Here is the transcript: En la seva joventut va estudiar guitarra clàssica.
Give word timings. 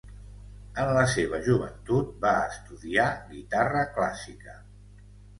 En 0.83 0.87
la 0.97 1.01
seva 1.09 1.41
joventut 1.47 2.15
va 2.23 2.31
estudiar 2.53 3.05
guitarra 3.33 3.83
clàssica. 3.99 4.57